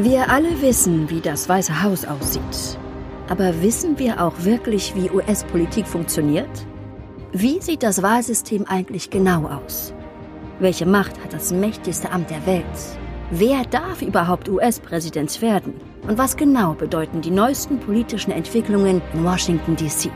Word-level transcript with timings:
Wir 0.00 0.30
alle 0.30 0.62
wissen, 0.62 1.10
wie 1.10 1.20
das 1.20 1.48
Weiße 1.48 1.82
Haus 1.82 2.04
aussieht. 2.04 2.78
Aber 3.28 3.62
wissen 3.62 3.98
wir 3.98 4.22
auch 4.22 4.44
wirklich, 4.44 4.94
wie 4.94 5.10
US-Politik 5.10 5.88
funktioniert? 5.88 6.48
Wie 7.32 7.60
sieht 7.60 7.82
das 7.82 8.00
Wahlsystem 8.00 8.64
eigentlich 8.68 9.10
genau 9.10 9.48
aus? 9.48 9.92
Welche 10.60 10.86
Macht 10.86 11.20
hat 11.20 11.32
das 11.32 11.50
mächtigste 11.50 12.12
Amt 12.12 12.30
der 12.30 12.46
Welt? 12.46 12.64
Wer 13.32 13.64
darf 13.64 14.00
überhaupt 14.00 14.48
US-Präsident 14.48 15.42
werden? 15.42 15.74
Und 16.06 16.16
was 16.16 16.36
genau 16.36 16.74
bedeuten 16.74 17.20
die 17.20 17.32
neuesten 17.32 17.80
politischen 17.80 18.30
Entwicklungen 18.30 19.02
in 19.12 19.24
Washington, 19.24 19.74
D.C.? 19.74 20.12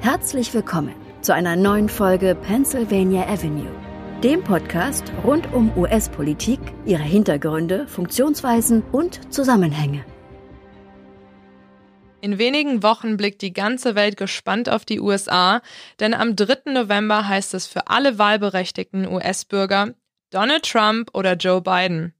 Herzlich 0.00 0.54
willkommen 0.54 0.94
zu 1.22 1.34
einer 1.34 1.56
neuen 1.56 1.88
Folge 1.88 2.36
Pennsylvania 2.36 3.26
Avenue 3.26 3.89
dem 4.22 4.44
Podcast 4.44 5.10
rund 5.24 5.50
um 5.54 5.74
US-Politik, 5.78 6.60
ihre 6.84 7.02
Hintergründe, 7.02 7.88
Funktionsweisen 7.88 8.82
und 8.92 9.32
Zusammenhänge. 9.32 10.04
In 12.20 12.36
wenigen 12.36 12.82
Wochen 12.82 13.16
blickt 13.16 13.40
die 13.40 13.54
ganze 13.54 13.94
Welt 13.94 14.18
gespannt 14.18 14.68
auf 14.68 14.84
die 14.84 15.00
USA, 15.00 15.62
denn 16.00 16.12
am 16.12 16.36
3. 16.36 16.70
November 16.72 17.28
heißt 17.28 17.54
es 17.54 17.66
für 17.66 17.86
alle 17.86 18.18
wahlberechtigten 18.18 19.08
US-Bürger 19.08 19.94
Donald 20.28 20.70
Trump 20.70 21.10
oder 21.14 21.36
Joe 21.36 21.62
Biden. 21.62 22.12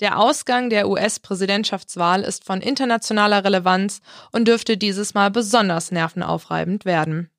Der 0.00 0.18
Ausgang 0.18 0.70
der 0.70 0.88
US-Präsidentschaftswahl 0.88 2.22
ist 2.22 2.44
von 2.44 2.62
internationaler 2.62 3.44
Relevanz 3.44 4.00
und 4.32 4.48
dürfte 4.48 4.78
dieses 4.78 5.12
Mal 5.12 5.30
besonders 5.30 5.92
nervenaufreibend 5.92 6.86
werden. 6.86 7.30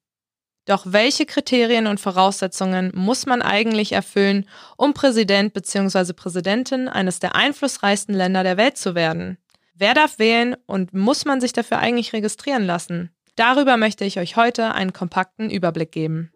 Doch 0.67 0.83
welche 0.85 1.25
Kriterien 1.25 1.87
und 1.87 2.01
Voraussetzungen 2.01 2.91
muss 2.93 3.25
man 3.25 3.41
eigentlich 3.41 3.93
erfüllen, 3.93 4.49
um 4.75 4.93
Präsident 4.93 5.53
bzw. 5.53 6.11
Präsidentin 6.11 6.89
eines 6.89 7.19
der 7.19 7.35
einflussreichsten 7.35 8.13
Länder 8.13 8.43
der 8.43 8.57
Welt 8.57 8.77
zu 8.77 8.93
werden? 8.93 9.37
Wer 9.75 9.93
darf 9.93 10.19
wählen 10.19 10.57
und 10.65 10.93
muss 10.93 11.23
man 11.23 11.39
sich 11.39 11.53
dafür 11.53 11.79
eigentlich 11.79 12.11
registrieren 12.11 12.65
lassen? 12.65 13.11
Darüber 13.37 13.77
möchte 13.77 14.03
ich 14.03 14.19
euch 14.19 14.35
heute 14.35 14.73
einen 14.73 14.91
kompakten 14.91 15.49
Überblick 15.49 15.93
geben. 15.93 16.33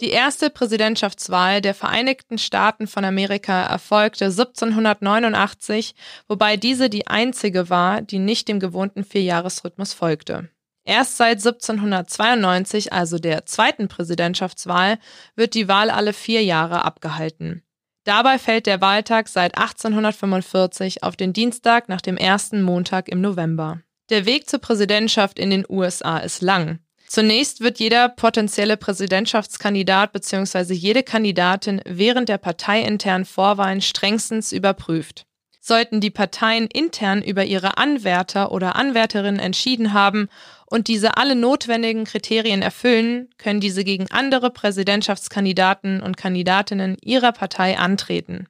Die 0.00 0.10
erste 0.10 0.48
Präsidentschaftswahl 0.48 1.60
der 1.60 1.74
Vereinigten 1.74 2.38
Staaten 2.38 2.86
von 2.86 3.04
Amerika 3.04 3.62
erfolgte 3.64 4.24
1789, 4.24 5.94
wobei 6.28 6.56
diese 6.56 6.88
die 6.88 7.08
einzige 7.08 7.68
war, 7.68 8.00
die 8.00 8.18
nicht 8.18 8.48
dem 8.48 8.58
gewohnten 8.58 9.04
Vierjahresrhythmus 9.04 9.92
folgte. 9.92 10.48
Erst 10.84 11.16
seit 11.16 11.38
1792, 11.38 12.92
also 12.92 13.18
der 13.18 13.46
zweiten 13.46 13.88
Präsidentschaftswahl, 13.88 14.98
wird 15.36 15.54
die 15.54 15.68
Wahl 15.68 15.90
alle 15.90 16.12
vier 16.12 16.42
Jahre 16.42 16.84
abgehalten. 16.84 17.62
Dabei 18.04 18.38
fällt 18.38 18.66
der 18.66 18.80
Wahltag 18.80 19.28
seit 19.28 19.56
1845 19.56 21.04
auf 21.04 21.16
den 21.16 21.32
Dienstag 21.32 21.88
nach 21.88 22.00
dem 22.00 22.16
ersten 22.16 22.62
Montag 22.62 23.08
im 23.08 23.20
November. 23.20 23.80
Der 24.10 24.26
Weg 24.26 24.50
zur 24.50 24.58
Präsidentschaft 24.58 25.38
in 25.38 25.50
den 25.50 25.64
USA 25.68 26.18
ist 26.18 26.42
lang. 26.42 26.80
Zunächst 27.06 27.60
wird 27.60 27.78
jeder 27.78 28.08
potenzielle 28.08 28.76
Präsidentschaftskandidat 28.76 30.12
bzw. 30.12 30.72
jede 30.72 31.02
Kandidatin 31.02 31.80
während 31.84 32.28
der 32.28 32.38
parteiinternen 32.38 33.26
Vorwahlen 33.26 33.82
strengstens 33.82 34.50
überprüft. 34.50 35.26
Sollten 35.60 36.00
die 36.00 36.10
Parteien 36.10 36.66
intern 36.66 37.22
über 37.22 37.44
ihre 37.44 37.76
Anwärter 37.76 38.50
oder 38.50 38.74
Anwärterinnen 38.74 39.38
entschieden 39.38 39.92
haben 39.92 40.28
und 40.72 40.88
diese 40.88 41.18
alle 41.18 41.36
notwendigen 41.36 42.04
Kriterien 42.04 42.62
erfüllen, 42.62 43.28
können 43.36 43.60
diese 43.60 43.84
gegen 43.84 44.10
andere 44.10 44.48
Präsidentschaftskandidaten 44.50 46.00
und 46.00 46.16
Kandidatinnen 46.16 46.96
ihrer 47.02 47.32
Partei 47.32 47.76
antreten. 47.76 48.46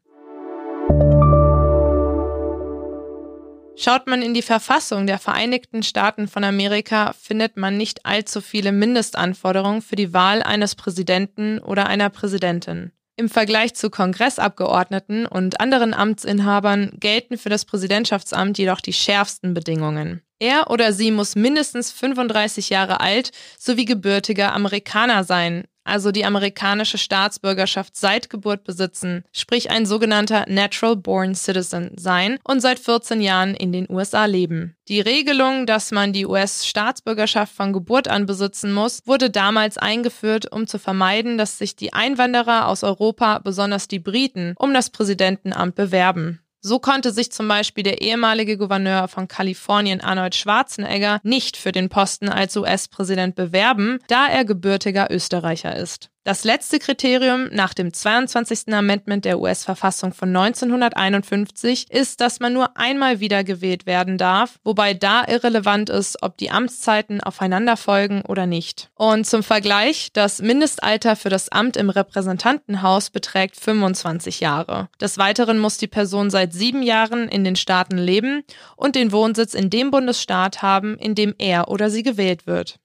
Schaut 3.74 4.06
man 4.06 4.22
in 4.22 4.34
die 4.34 4.42
Verfassung 4.42 5.08
der 5.08 5.18
Vereinigten 5.18 5.82
Staaten 5.82 6.28
von 6.28 6.44
Amerika, 6.44 7.12
findet 7.20 7.56
man 7.56 7.76
nicht 7.76 8.06
allzu 8.06 8.40
viele 8.40 8.70
Mindestanforderungen 8.70 9.82
für 9.82 9.96
die 9.96 10.12
Wahl 10.12 10.44
eines 10.44 10.76
Präsidenten 10.76 11.58
oder 11.58 11.88
einer 11.88 12.08
Präsidentin. 12.08 12.92
Im 13.16 13.28
Vergleich 13.28 13.74
zu 13.74 13.90
Kongressabgeordneten 13.90 15.26
und 15.26 15.60
anderen 15.60 15.92
Amtsinhabern 15.92 16.92
gelten 17.00 17.36
für 17.36 17.48
das 17.48 17.64
Präsidentschaftsamt 17.64 18.58
jedoch 18.58 18.80
die 18.80 18.92
schärfsten 18.92 19.54
Bedingungen. 19.54 20.22
Er 20.42 20.70
oder 20.70 20.92
sie 20.92 21.12
muss 21.12 21.36
mindestens 21.36 21.92
35 21.92 22.68
Jahre 22.68 22.98
alt 22.98 23.30
sowie 23.56 23.84
gebürtiger 23.84 24.52
Amerikaner 24.52 25.22
sein, 25.22 25.68
also 25.84 26.10
die 26.10 26.24
amerikanische 26.24 26.98
Staatsbürgerschaft 26.98 27.96
seit 27.96 28.28
Geburt 28.28 28.64
besitzen, 28.64 29.22
sprich 29.30 29.70
ein 29.70 29.86
sogenannter 29.86 30.44
Natural 30.48 30.96
Born 30.96 31.36
Citizen 31.36 31.92
sein 31.96 32.40
und 32.42 32.58
seit 32.58 32.80
14 32.80 33.20
Jahren 33.20 33.54
in 33.54 33.70
den 33.70 33.86
USA 33.88 34.24
leben. 34.24 34.74
Die 34.88 35.00
Regelung, 35.00 35.64
dass 35.64 35.92
man 35.92 36.12
die 36.12 36.26
US-Staatsbürgerschaft 36.26 37.54
von 37.54 37.72
Geburt 37.72 38.08
an 38.08 38.26
besitzen 38.26 38.72
muss, 38.72 38.98
wurde 39.06 39.30
damals 39.30 39.78
eingeführt, 39.78 40.50
um 40.50 40.66
zu 40.66 40.80
vermeiden, 40.80 41.38
dass 41.38 41.56
sich 41.56 41.76
die 41.76 41.92
Einwanderer 41.92 42.66
aus 42.66 42.82
Europa, 42.82 43.38
besonders 43.38 43.86
die 43.86 44.00
Briten, 44.00 44.54
um 44.58 44.74
das 44.74 44.90
Präsidentenamt 44.90 45.76
bewerben. 45.76 46.41
So 46.64 46.78
konnte 46.78 47.10
sich 47.10 47.32
zum 47.32 47.48
Beispiel 47.48 47.82
der 47.82 48.02
ehemalige 48.02 48.56
Gouverneur 48.56 49.08
von 49.08 49.26
Kalifornien 49.26 50.00
Arnold 50.00 50.36
Schwarzenegger 50.36 51.18
nicht 51.24 51.56
für 51.56 51.72
den 51.72 51.88
Posten 51.88 52.28
als 52.28 52.56
US-Präsident 52.56 53.34
bewerben, 53.34 53.98
da 54.06 54.28
er 54.28 54.44
gebürtiger 54.44 55.10
Österreicher 55.10 55.74
ist. 55.74 56.11
Das 56.24 56.44
letzte 56.44 56.78
Kriterium 56.78 57.48
nach 57.50 57.74
dem 57.74 57.92
22. 57.92 58.72
Amendment 58.72 59.24
der 59.24 59.40
US-Verfassung 59.40 60.12
von 60.12 60.28
1951 60.28 61.90
ist, 61.90 62.20
dass 62.20 62.38
man 62.38 62.52
nur 62.52 62.76
einmal 62.76 63.18
wiedergewählt 63.18 63.86
werden 63.86 64.18
darf, 64.18 64.60
wobei 64.62 64.94
da 64.94 65.26
irrelevant 65.26 65.90
ist, 65.90 66.22
ob 66.22 66.36
die 66.36 66.52
Amtszeiten 66.52 67.20
aufeinander 67.20 67.76
folgen 67.76 68.22
oder 68.28 68.46
nicht. 68.46 68.90
Und 68.94 69.26
zum 69.26 69.42
Vergleich, 69.42 70.10
das 70.12 70.40
Mindestalter 70.40 71.16
für 71.16 71.28
das 71.28 71.48
Amt 71.48 71.76
im 71.76 71.90
Repräsentantenhaus 71.90 73.10
beträgt 73.10 73.56
25 73.56 74.38
Jahre. 74.38 74.90
Des 75.00 75.18
Weiteren 75.18 75.58
muss 75.58 75.76
die 75.76 75.88
Person 75.88 76.30
seit 76.30 76.52
sieben 76.52 76.84
Jahren 76.84 77.26
in 77.26 77.42
den 77.42 77.56
Staaten 77.56 77.98
leben 77.98 78.44
und 78.76 78.94
den 78.94 79.10
Wohnsitz 79.10 79.54
in 79.54 79.70
dem 79.70 79.90
Bundesstaat 79.90 80.62
haben, 80.62 80.96
in 80.98 81.16
dem 81.16 81.34
er 81.38 81.66
oder 81.66 81.90
sie 81.90 82.04
gewählt 82.04 82.46
wird. 82.46 82.78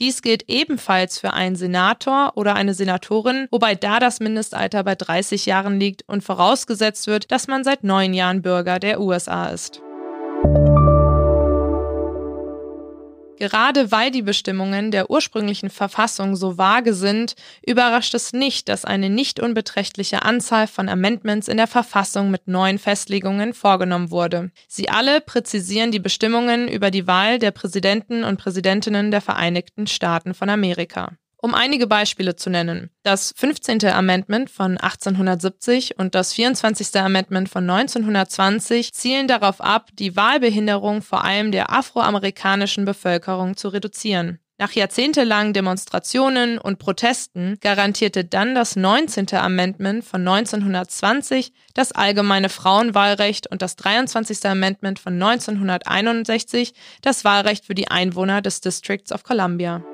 Dies 0.00 0.22
gilt 0.22 0.48
ebenfalls 0.48 1.18
für 1.18 1.32
einen 1.32 1.56
Senator 1.56 2.32
oder 2.36 2.54
eine 2.54 2.72
Senatorin, 2.72 3.48
wobei 3.50 3.74
da 3.74 3.98
das 3.98 4.20
Mindestalter 4.20 4.84
bei 4.84 4.94
30 4.94 5.44
Jahren 5.46 5.80
liegt 5.80 6.04
und 6.06 6.22
vorausgesetzt 6.22 7.08
wird, 7.08 7.32
dass 7.32 7.48
man 7.48 7.64
seit 7.64 7.82
neun 7.82 8.14
Jahren 8.14 8.42
Bürger 8.42 8.78
der 8.78 9.00
USA 9.00 9.48
ist. 9.48 9.82
Gerade 13.38 13.92
weil 13.92 14.10
die 14.10 14.22
Bestimmungen 14.22 14.90
der 14.90 15.10
ursprünglichen 15.10 15.70
Verfassung 15.70 16.34
so 16.34 16.58
vage 16.58 16.92
sind, 16.92 17.36
überrascht 17.64 18.14
es 18.14 18.32
nicht, 18.32 18.68
dass 18.68 18.84
eine 18.84 19.10
nicht 19.10 19.38
unbeträchtliche 19.38 20.22
Anzahl 20.22 20.66
von 20.66 20.88
Amendments 20.88 21.46
in 21.46 21.56
der 21.56 21.68
Verfassung 21.68 22.32
mit 22.32 22.48
neuen 22.48 22.80
Festlegungen 22.80 23.54
vorgenommen 23.54 24.10
wurde. 24.10 24.50
Sie 24.66 24.88
alle 24.88 25.20
präzisieren 25.20 25.92
die 25.92 26.00
Bestimmungen 26.00 26.66
über 26.66 26.90
die 26.90 27.06
Wahl 27.06 27.38
der 27.38 27.52
Präsidenten 27.52 28.24
und 28.24 28.40
Präsidentinnen 28.40 29.12
der 29.12 29.20
Vereinigten 29.20 29.86
Staaten 29.86 30.34
von 30.34 30.50
Amerika. 30.50 31.12
Um 31.40 31.54
einige 31.54 31.86
Beispiele 31.86 32.34
zu 32.34 32.50
nennen. 32.50 32.90
Das 33.04 33.32
15. 33.36 33.84
Amendment 33.86 34.50
von 34.50 34.76
1870 34.76 35.96
und 35.96 36.16
das 36.16 36.32
24. 36.32 36.96
Amendment 37.00 37.48
von 37.48 37.68
1920 37.68 38.92
zielen 38.92 39.28
darauf 39.28 39.60
ab, 39.60 39.90
die 39.92 40.16
Wahlbehinderung 40.16 41.00
vor 41.00 41.24
allem 41.24 41.52
der 41.52 41.72
afroamerikanischen 41.72 42.84
Bevölkerung 42.84 43.56
zu 43.56 43.68
reduzieren. 43.68 44.40
Nach 44.60 44.72
jahrzehntelangen 44.72 45.52
Demonstrationen 45.52 46.58
und 46.58 46.80
Protesten 46.80 47.58
garantierte 47.60 48.24
dann 48.24 48.56
das 48.56 48.74
19. 48.74 49.32
Amendment 49.34 50.04
von 50.04 50.26
1920 50.26 51.52
das 51.74 51.92
allgemeine 51.92 52.48
Frauenwahlrecht 52.48 53.46
und 53.46 53.62
das 53.62 53.76
23. 53.76 54.44
Amendment 54.46 54.98
von 54.98 55.12
1961 55.12 56.74
das 57.02 57.24
Wahlrecht 57.24 57.66
für 57.66 57.76
die 57.76 57.88
Einwohner 57.88 58.42
des 58.42 58.60
Districts 58.60 59.12
of 59.12 59.22
Columbia. 59.22 59.84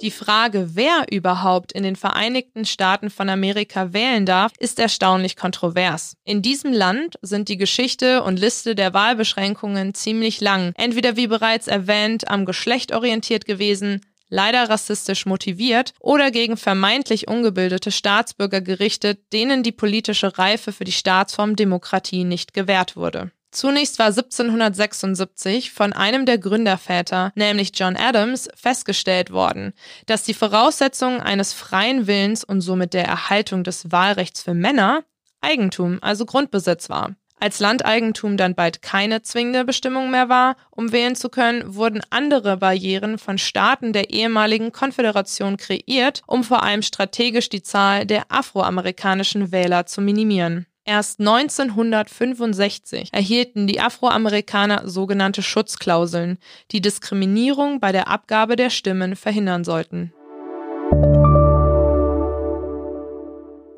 Die 0.00 0.10
Frage, 0.10 0.70
wer 0.72 1.04
überhaupt 1.10 1.72
in 1.72 1.82
den 1.82 1.94
Vereinigten 1.94 2.64
Staaten 2.64 3.10
von 3.10 3.28
Amerika 3.28 3.92
wählen 3.92 4.24
darf, 4.24 4.52
ist 4.58 4.78
erstaunlich 4.78 5.36
kontrovers. 5.36 6.16
In 6.24 6.40
diesem 6.40 6.72
Land 6.72 7.16
sind 7.20 7.50
die 7.50 7.58
Geschichte 7.58 8.22
und 8.22 8.40
Liste 8.40 8.74
der 8.74 8.94
Wahlbeschränkungen 8.94 9.92
ziemlich 9.92 10.40
lang, 10.40 10.72
entweder 10.76 11.16
wie 11.16 11.26
bereits 11.26 11.66
erwähnt 11.66 12.28
am 12.28 12.46
Geschlecht 12.46 12.94
orientiert 12.94 13.44
gewesen, 13.44 14.00
leider 14.30 14.70
rassistisch 14.70 15.26
motiviert 15.26 15.92
oder 16.00 16.30
gegen 16.30 16.56
vermeintlich 16.56 17.28
ungebildete 17.28 17.90
Staatsbürger 17.90 18.62
gerichtet, 18.62 19.20
denen 19.34 19.62
die 19.62 19.72
politische 19.72 20.38
Reife 20.38 20.72
für 20.72 20.84
die 20.84 20.92
Staatsform 20.92 21.56
Demokratie 21.56 22.24
nicht 22.24 22.54
gewährt 22.54 22.96
wurde. 22.96 23.32
Zunächst 23.50 23.98
war 23.98 24.06
1776 24.06 25.72
von 25.72 25.92
einem 25.92 26.24
der 26.24 26.38
Gründerväter, 26.38 27.32
nämlich 27.34 27.72
John 27.74 27.96
Adams, 27.96 28.48
festgestellt 28.54 29.32
worden, 29.32 29.72
dass 30.06 30.22
die 30.22 30.34
Voraussetzungen 30.34 31.20
eines 31.20 31.52
freien 31.52 32.06
Willens 32.06 32.44
und 32.44 32.60
somit 32.60 32.94
der 32.94 33.06
Erhaltung 33.06 33.64
des 33.64 33.90
Wahlrechts 33.90 34.42
für 34.42 34.54
Männer 34.54 35.04
Eigentum, 35.40 35.98
also 36.02 36.26
Grundbesitz 36.26 36.90
war. 36.90 37.16
Als 37.42 37.58
Landeigentum 37.58 38.36
dann 38.36 38.54
bald 38.54 38.82
keine 38.82 39.22
zwingende 39.22 39.64
Bestimmung 39.64 40.10
mehr 40.10 40.28
war, 40.28 40.56
um 40.70 40.92
wählen 40.92 41.16
zu 41.16 41.30
können, 41.30 41.74
wurden 41.74 42.02
andere 42.10 42.58
Barrieren 42.58 43.16
von 43.16 43.38
Staaten 43.38 43.94
der 43.94 44.10
ehemaligen 44.10 44.72
Konföderation 44.72 45.56
kreiert, 45.56 46.22
um 46.26 46.44
vor 46.44 46.62
allem 46.62 46.82
strategisch 46.82 47.48
die 47.48 47.62
Zahl 47.62 48.04
der 48.04 48.30
afroamerikanischen 48.30 49.52
Wähler 49.52 49.86
zu 49.86 50.02
minimieren. 50.02 50.66
Erst 50.84 51.20
1965 51.20 53.10
erhielten 53.12 53.66
die 53.66 53.80
Afroamerikaner 53.80 54.88
sogenannte 54.88 55.42
Schutzklauseln, 55.42 56.38
die 56.70 56.80
Diskriminierung 56.80 57.80
bei 57.80 57.92
der 57.92 58.08
Abgabe 58.08 58.56
der 58.56 58.70
Stimmen 58.70 59.14
verhindern 59.14 59.62
sollten. 59.62 60.12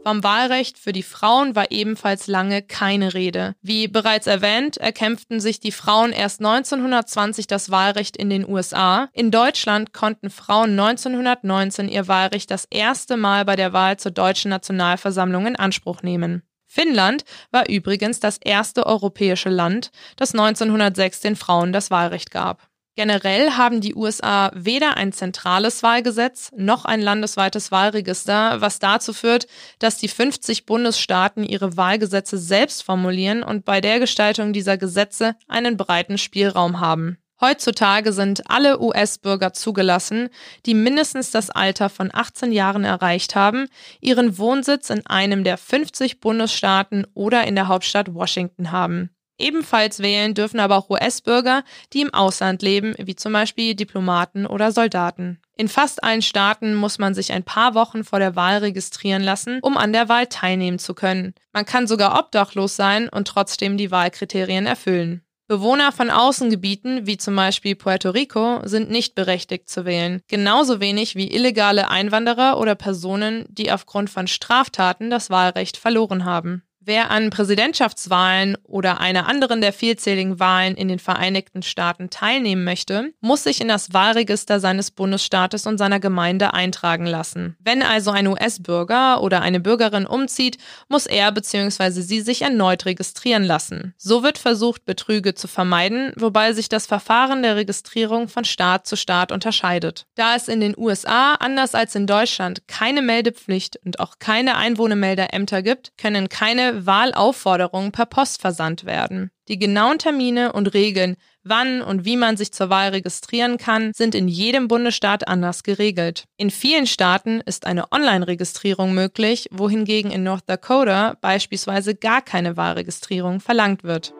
Vom 0.04 0.24
Wahlrecht 0.24 0.78
für 0.78 0.92
die 0.92 1.04
Frauen 1.04 1.54
war 1.54 1.70
ebenfalls 1.70 2.26
lange 2.26 2.60
keine 2.62 3.14
Rede. 3.14 3.54
Wie 3.62 3.86
bereits 3.86 4.26
erwähnt, 4.26 4.76
erkämpften 4.76 5.38
sich 5.38 5.60
die 5.60 5.70
Frauen 5.70 6.12
erst 6.12 6.40
1920 6.40 7.46
das 7.46 7.70
Wahlrecht 7.70 8.16
in 8.16 8.28
den 8.28 8.48
USA. 8.48 9.08
In 9.12 9.30
Deutschland 9.30 9.92
konnten 9.92 10.30
Frauen 10.30 10.70
1919 10.70 11.88
ihr 11.88 12.08
Wahlrecht 12.08 12.50
das 12.50 12.64
erste 12.64 13.16
Mal 13.16 13.44
bei 13.44 13.54
der 13.54 13.72
Wahl 13.72 13.96
zur 13.96 14.10
deutschen 14.10 14.48
Nationalversammlung 14.48 15.46
in 15.46 15.56
Anspruch 15.56 16.02
nehmen. 16.02 16.42
Finnland 16.72 17.26
war 17.50 17.68
übrigens 17.68 18.18
das 18.18 18.38
erste 18.38 18.86
europäische 18.86 19.50
Land, 19.50 19.90
das 20.16 20.32
1906 20.32 21.20
den 21.20 21.36
Frauen 21.36 21.70
das 21.70 21.90
Wahlrecht 21.90 22.30
gab. 22.30 22.66
Generell 22.96 23.52
haben 23.52 23.82
die 23.82 23.94
USA 23.94 24.50
weder 24.54 24.96
ein 24.96 25.12
zentrales 25.12 25.82
Wahlgesetz 25.82 26.50
noch 26.56 26.86
ein 26.86 27.02
landesweites 27.02 27.72
Wahlregister, 27.72 28.62
was 28.62 28.78
dazu 28.78 29.12
führt, 29.12 29.46
dass 29.80 29.98
die 29.98 30.08
50 30.08 30.64
Bundesstaaten 30.64 31.44
ihre 31.44 31.76
Wahlgesetze 31.76 32.38
selbst 32.38 32.82
formulieren 32.84 33.42
und 33.42 33.66
bei 33.66 33.82
der 33.82 33.98
Gestaltung 33.98 34.54
dieser 34.54 34.78
Gesetze 34.78 35.36
einen 35.48 35.76
breiten 35.76 36.16
Spielraum 36.16 36.80
haben. 36.80 37.18
Heutzutage 37.42 38.12
sind 38.12 38.48
alle 38.48 38.80
US-Bürger 38.80 39.52
zugelassen, 39.52 40.28
die 40.64 40.74
mindestens 40.74 41.32
das 41.32 41.50
Alter 41.50 41.88
von 41.88 42.08
18 42.12 42.52
Jahren 42.52 42.84
erreicht 42.84 43.34
haben, 43.34 43.66
ihren 44.00 44.38
Wohnsitz 44.38 44.90
in 44.90 45.04
einem 45.06 45.42
der 45.42 45.58
50 45.58 46.20
Bundesstaaten 46.20 47.04
oder 47.14 47.44
in 47.44 47.56
der 47.56 47.66
Hauptstadt 47.66 48.14
Washington 48.14 48.70
haben. 48.70 49.10
Ebenfalls 49.38 49.98
wählen 49.98 50.34
dürfen 50.34 50.60
aber 50.60 50.76
auch 50.76 50.88
US-Bürger, 50.88 51.64
die 51.92 52.02
im 52.02 52.14
Ausland 52.14 52.62
leben, 52.62 52.94
wie 52.98 53.16
zum 53.16 53.32
Beispiel 53.32 53.74
Diplomaten 53.74 54.46
oder 54.46 54.70
Soldaten. 54.70 55.40
In 55.56 55.66
fast 55.66 56.04
allen 56.04 56.22
Staaten 56.22 56.76
muss 56.76 57.00
man 57.00 57.12
sich 57.12 57.32
ein 57.32 57.42
paar 57.42 57.74
Wochen 57.74 58.04
vor 58.04 58.20
der 58.20 58.36
Wahl 58.36 58.58
registrieren 58.58 59.22
lassen, 59.22 59.58
um 59.62 59.76
an 59.76 59.92
der 59.92 60.08
Wahl 60.08 60.28
teilnehmen 60.28 60.78
zu 60.78 60.94
können. 60.94 61.34
Man 61.52 61.66
kann 61.66 61.88
sogar 61.88 62.16
obdachlos 62.20 62.76
sein 62.76 63.08
und 63.08 63.26
trotzdem 63.26 63.76
die 63.76 63.90
Wahlkriterien 63.90 64.66
erfüllen. 64.66 65.21
Bewohner 65.48 65.92
von 65.92 66.10
Außengebieten, 66.10 67.06
wie 67.06 67.16
zum 67.16 67.36
Beispiel 67.36 67.74
Puerto 67.74 68.10
Rico, 68.10 68.60
sind 68.64 68.90
nicht 68.90 69.14
berechtigt 69.14 69.68
zu 69.68 69.84
wählen, 69.84 70.22
genauso 70.28 70.80
wenig 70.80 71.14
wie 71.16 71.30
illegale 71.30 71.88
Einwanderer 71.88 72.58
oder 72.58 72.74
Personen, 72.74 73.44
die 73.48 73.72
aufgrund 73.72 74.08
von 74.08 74.26
Straftaten 74.28 75.10
das 75.10 75.30
Wahlrecht 75.30 75.76
verloren 75.76 76.24
haben. 76.24 76.62
Wer 76.84 77.12
an 77.12 77.30
Präsidentschaftswahlen 77.30 78.56
oder 78.64 79.00
einer 79.00 79.28
anderen 79.28 79.60
der 79.60 79.72
vielzähligen 79.72 80.40
Wahlen 80.40 80.74
in 80.74 80.88
den 80.88 80.98
Vereinigten 80.98 81.62
Staaten 81.62 82.10
teilnehmen 82.10 82.64
möchte, 82.64 83.12
muss 83.20 83.44
sich 83.44 83.60
in 83.60 83.68
das 83.68 83.92
Wahlregister 83.92 84.58
seines 84.58 84.90
Bundesstaates 84.90 85.68
und 85.68 85.78
seiner 85.78 86.00
Gemeinde 86.00 86.54
eintragen 86.54 87.06
lassen. 87.06 87.56
Wenn 87.60 87.84
also 87.84 88.10
ein 88.10 88.26
US-Bürger 88.26 89.22
oder 89.22 89.42
eine 89.42 89.60
Bürgerin 89.60 90.06
umzieht, 90.06 90.58
muss 90.88 91.06
er 91.06 91.30
bzw. 91.30 92.00
sie 92.00 92.20
sich 92.20 92.42
erneut 92.42 92.84
registrieren 92.84 93.44
lassen. 93.44 93.94
So 93.96 94.24
wird 94.24 94.38
versucht, 94.38 94.84
Betrüge 94.84 95.34
zu 95.34 95.46
vermeiden, 95.46 96.12
wobei 96.16 96.52
sich 96.52 96.68
das 96.68 96.86
Verfahren 96.86 97.44
der 97.44 97.54
Registrierung 97.54 98.26
von 98.26 98.44
Staat 98.44 98.88
zu 98.88 98.96
Staat 98.96 99.30
unterscheidet. 99.30 100.06
Da 100.16 100.34
es 100.34 100.48
in 100.48 100.60
den 100.60 100.74
USA 100.76 101.34
anders 101.34 101.76
als 101.76 101.94
in 101.94 102.08
Deutschland 102.08 102.66
keine 102.66 103.02
Meldepflicht 103.02 103.78
und 103.84 104.00
auch 104.00 104.18
keine 104.18 104.56
Einwohnermeldeämter 104.56 105.62
gibt, 105.62 105.92
können 105.96 106.28
keine 106.28 106.71
Wahlaufforderungen 106.86 107.92
per 107.92 108.06
Post 108.06 108.40
versandt 108.40 108.84
werden. 108.84 109.30
Die 109.48 109.58
genauen 109.58 109.98
Termine 109.98 110.52
und 110.52 110.72
Regeln, 110.72 111.16
wann 111.42 111.82
und 111.82 112.04
wie 112.04 112.16
man 112.16 112.36
sich 112.36 112.52
zur 112.52 112.70
Wahl 112.70 112.90
registrieren 112.90 113.58
kann, 113.58 113.92
sind 113.94 114.14
in 114.14 114.28
jedem 114.28 114.68
Bundesstaat 114.68 115.26
anders 115.26 115.62
geregelt. 115.62 116.24
In 116.36 116.50
vielen 116.50 116.86
Staaten 116.86 117.40
ist 117.40 117.66
eine 117.66 117.90
Online-Registrierung 117.90 118.94
möglich, 118.94 119.48
wohingegen 119.50 120.10
in 120.10 120.22
North 120.22 120.44
Dakota 120.46 121.16
beispielsweise 121.20 121.94
gar 121.94 122.22
keine 122.22 122.56
Wahlregistrierung 122.56 123.40
verlangt 123.40 123.82
wird. 123.84 124.14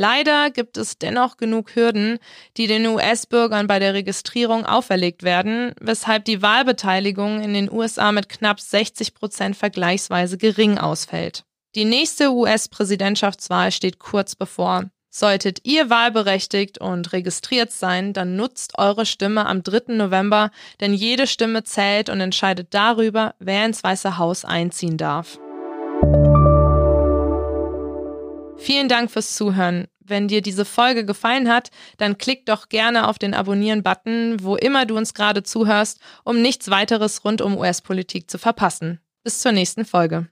Leider 0.00 0.50
gibt 0.50 0.76
es 0.76 0.96
dennoch 0.96 1.38
genug 1.38 1.74
Hürden, 1.74 2.20
die 2.56 2.68
den 2.68 2.86
US-Bürgern 2.86 3.66
bei 3.66 3.80
der 3.80 3.94
Registrierung 3.94 4.64
auferlegt 4.64 5.24
werden, 5.24 5.72
weshalb 5.80 6.24
die 6.24 6.40
Wahlbeteiligung 6.40 7.40
in 7.40 7.52
den 7.52 7.68
USA 7.68 8.12
mit 8.12 8.28
knapp 8.28 8.60
60 8.60 9.12
Prozent 9.12 9.56
vergleichsweise 9.56 10.38
gering 10.38 10.78
ausfällt. 10.78 11.42
Die 11.74 11.84
nächste 11.84 12.30
US-Präsidentschaftswahl 12.30 13.72
steht 13.72 13.98
kurz 13.98 14.36
bevor. 14.36 14.84
Solltet 15.10 15.66
ihr 15.66 15.90
wahlberechtigt 15.90 16.78
und 16.78 17.12
registriert 17.12 17.72
sein, 17.72 18.12
dann 18.12 18.36
nutzt 18.36 18.78
eure 18.78 19.04
Stimme 19.04 19.46
am 19.46 19.64
3. 19.64 19.94
November, 19.94 20.52
denn 20.80 20.94
jede 20.94 21.26
Stimme 21.26 21.64
zählt 21.64 22.08
und 22.08 22.20
entscheidet 22.20 22.68
darüber, 22.70 23.34
wer 23.40 23.66
ins 23.66 23.82
Weiße 23.82 24.16
Haus 24.16 24.44
einziehen 24.44 24.96
darf. 24.96 25.40
Vielen 28.68 28.90
Dank 28.90 29.10
fürs 29.10 29.34
Zuhören. 29.34 29.88
Wenn 29.98 30.28
dir 30.28 30.42
diese 30.42 30.66
Folge 30.66 31.06
gefallen 31.06 31.48
hat, 31.48 31.70
dann 31.96 32.18
klick 32.18 32.44
doch 32.44 32.68
gerne 32.68 33.08
auf 33.08 33.18
den 33.18 33.32
Abonnieren-Button, 33.32 34.42
wo 34.42 34.56
immer 34.56 34.84
du 34.84 34.94
uns 34.94 35.14
gerade 35.14 35.42
zuhörst, 35.42 36.00
um 36.22 36.42
nichts 36.42 36.68
weiteres 36.68 37.24
rund 37.24 37.40
um 37.40 37.56
US-Politik 37.56 38.30
zu 38.30 38.36
verpassen. 38.36 39.00
Bis 39.24 39.40
zur 39.40 39.52
nächsten 39.52 39.86
Folge. 39.86 40.26